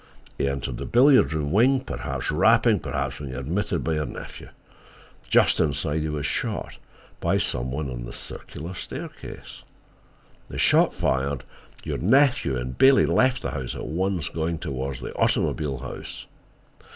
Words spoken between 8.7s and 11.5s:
staircase. The shot fired,